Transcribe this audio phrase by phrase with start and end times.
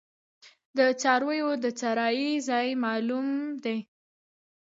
[0.77, 3.27] د څارویو د څرائ ځای معلوم
[3.63, 3.77] دی؟